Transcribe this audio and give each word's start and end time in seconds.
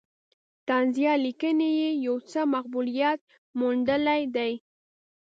طنزیه 0.67 1.13
لیکنې 1.25 1.69
یې 1.79 1.89
یو 2.05 2.15
څه 2.31 2.39
مقبولیت 2.53 3.19
موندلی 3.59 4.21
دی. 4.35 4.53